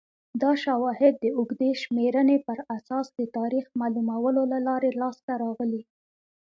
دا 0.41 0.51
شواهد 0.63 1.13
د 1.19 1.25
اوږدې 1.37 1.71
شمېرنې 1.81 2.37
پر 2.47 2.57
اساس 2.75 3.05
د 3.19 3.21
تاریخ 3.37 3.65
معلومولو 3.79 4.41
له 4.51 4.59
لارې 4.67 4.89
لاسته 5.01 5.31
راغلي 5.43 5.81